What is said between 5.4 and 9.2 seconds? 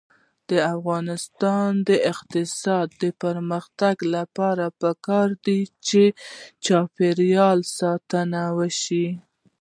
ده چې چاپیریال ساتنه وشي.